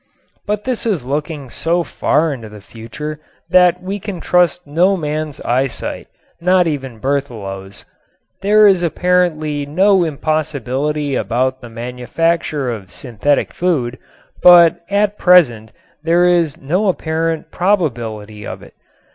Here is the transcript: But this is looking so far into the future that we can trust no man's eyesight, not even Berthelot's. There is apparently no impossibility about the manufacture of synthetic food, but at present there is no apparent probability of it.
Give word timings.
But 0.47 0.63
this 0.63 0.87
is 0.87 1.05
looking 1.05 1.51
so 1.51 1.83
far 1.83 2.33
into 2.33 2.49
the 2.49 2.59
future 2.59 3.19
that 3.51 3.83
we 3.83 3.99
can 3.99 4.19
trust 4.19 4.65
no 4.65 4.97
man's 4.97 5.39
eyesight, 5.41 6.07
not 6.39 6.65
even 6.65 6.97
Berthelot's. 6.99 7.85
There 8.41 8.65
is 8.65 8.81
apparently 8.81 9.67
no 9.67 10.03
impossibility 10.03 11.13
about 11.13 11.61
the 11.61 11.69
manufacture 11.69 12.71
of 12.71 12.89
synthetic 12.91 13.53
food, 13.53 13.99
but 14.41 14.81
at 14.89 15.19
present 15.19 15.71
there 16.01 16.25
is 16.25 16.57
no 16.59 16.87
apparent 16.87 17.51
probability 17.51 18.43
of 18.43 18.63
it. 18.63 18.73